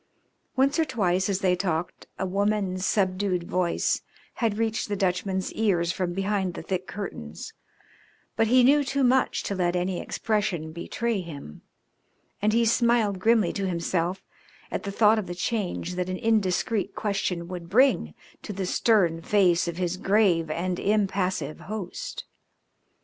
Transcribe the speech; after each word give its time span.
Once 0.55 0.79
or 0.79 0.83
twice 0.85 1.29
as 1.29 1.41
they 1.41 1.55
talked 1.55 2.07
a 2.17 2.25
woman's 2.25 2.83
subdued 2.87 3.43
voice 3.43 4.01
had 4.33 4.57
reached 4.57 4.89
the 4.89 4.95
Dutchman's 4.95 5.53
ears 5.53 5.91
from 5.91 6.13
behind 6.13 6.55
the 6.55 6.63
thick 6.63 6.87
curtains, 6.87 7.53
but 8.35 8.47
he 8.47 8.63
knew 8.63 8.83
too 8.83 9.03
much 9.03 9.43
to 9.43 9.53
let 9.53 9.75
any 9.75 9.99
expression 10.01 10.71
betray 10.71 11.21
him, 11.21 11.61
and 12.41 12.51
he 12.51 12.65
smiled 12.65 13.19
grimly 13.19 13.53
to 13.53 13.67
himself 13.69 14.23
at 14.71 14.81
the 14.81 14.91
thought 14.91 15.19
of 15.19 15.27
the 15.27 15.35
change 15.35 15.93
that 15.93 16.09
an 16.09 16.17
indiscreet 16.17 16.95
question 16.95 17.47
would 17.47 17.69
bring 17.69 18.15
to 18.41 18.51
the 18.51 18.65
stern 18.65 19.21
face 19.21 19.67
of 19.67 19.77
his 19.77 19.97
grave 19.97 20.49
and 20.49 20.79
impassive 20.79 21.59
host. 21.59 22.25